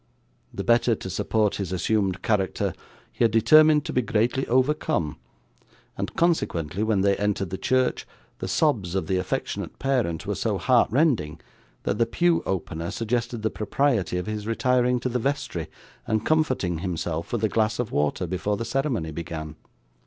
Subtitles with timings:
[0.51, 2.73] The better to support his assumed character
[3.11, 5.19] he had determined to be greatly overcome,
[5.95, 8.07] and, consequently, when they entered the church,
[8.39, 11.39] the sobs of the affectionate parent were so heart rending
[11.83, 15.67] that the pew opener suggested the propriety of his retiring to the vestry,
[16.07, 19.55] and comforting himself with a glass of water before the ceremony began.